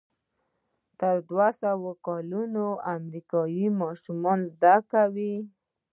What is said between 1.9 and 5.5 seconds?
کلونو امریکایي ماشومان یې زده کوي.